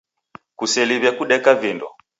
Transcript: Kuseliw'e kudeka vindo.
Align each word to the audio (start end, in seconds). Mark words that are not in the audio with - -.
Kuseliw'e 0.57 1.11
kudeka 1.17 1.51
vindo. 1.61 1.87